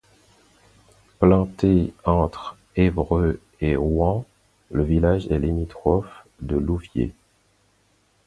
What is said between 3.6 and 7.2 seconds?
Rouen, le village est limitrophe de Louviers.